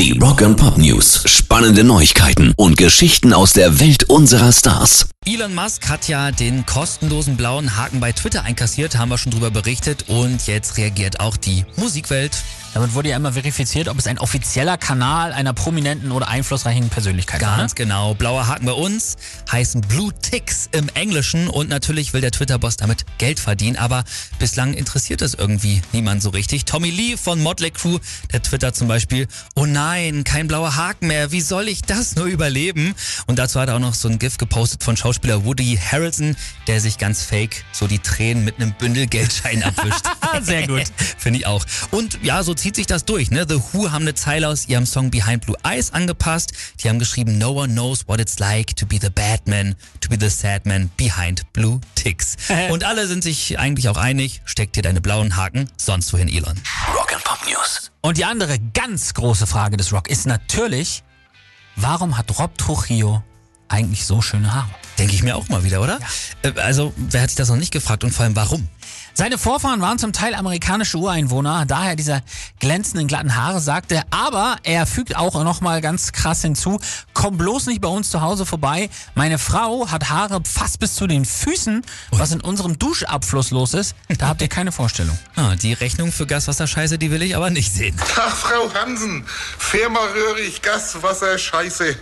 [0.00, 1.24] Die Rock and Pop News.
[1.26, 5.10] Spannende Neuigkeiten und Geschichten aus der Welt unserer Stars.
[5.26, 9.50] Elon Musk hat ja den kostenlosen blauen Haken bei Twitter einkassiert, haben wir schon drüber
[9.50, 12.32] berichtet und jetzt reagiert auch die Musikwelt.
[12.72, 17.42] Damit wurde ja immer verifiziert, ob es ein offizieller Kanal einer prominenten oder einflussreichen Persönlichkeit
[17.42, 17.56] war.
[17.56, 17.76] Ganz Ne?
[17.76, 18.14] genau.
[18.14, 19.16] Blauer Haken bei uns
[19.50, 24.04] heißen Blue Ticks im Englischen und natürlich will der Twitter-Boss damit Geld verdienen, aber
[24.38, 26.64] bislang interessiert es irgendwie niemand so richtig.
[26.64, 28.00] Tommy Lee von Motley Crue,
[28.32, 29.26] der twittert zum Beispiel,
[29.56, 32.94] oh nein, kein blauer Haken mehr, wie soll ich das nur überleben?
[33.26, 36.36] Und dazu hat er auch noch so ein GIF gepostet von Schauspieler Woody Harrelson,
[36.68, 40.04] der sich ganz fake so die Tränen mit einem Bündel Geldschein abwischt.
[40.42, 40.82] Sehr gut.
[41.18, 41.64] Finde ich auch.
[41.90, 43.30] Und ja, so zieht sich das durch.
[43.30, 43.46] Ne?
[43.48, 46.52] The Who haben eine Zeile aus ihrem Song Behind Blue Eyes angepasst.
[46.82, 50.08] Die haben geschrieben, No one knows what it's like to be the bad man, to
[50.08, 52.36] be the sad man behind blue ticks.
[52.70, 56.58] Und alle sind sich eigentlich auch einig, steck dir deine blauen Haken sonst wohin, Elon.
[56.94, 57.90] Rock and Pop News.
[58.00, 61.02] Und die andere ganz große Frage des Rock ist natürlich,
[61.76, 63.22] warum hat Rob Trujillo
[63.68, 64.70] eigentlich so schöne Haare?
[64.98, 65.98] Denke ich mir auch mal wieder, oder?
[66.42, 68.68] Äh, Also, wer hat sich das noch nicht gefragt und vor allem warum?
[69.14, 72.22] Seine Vorfahren waren zum Teil amerikanische Ureinwohner, daher diese
[72.58, 74.04] glänzenden glatten Haare, sagte er.
[74.10, 76.80] Aber er fügt auch nochmal ganz krass hinzu,
[77.12, 78.88] komm bloß nicht bei uns zu Hause vorbei.
[79.14, 81.82] Meine Frau hat Haare fast bis zu den Füßen.
[82.10, 85.18] Was in unserem Duschabfluss los ist, da habt ihr keine Vorstellung.
[85.36, 87.96] Ah, die Rechnung für Gaswasserscheiße, die will ich aber nicht sehen.
[88.16, 89.24] Ach, Frau Hansen,
[89.56, 91.96] Firma Röhrig, Gas, Wasser, Scheiße.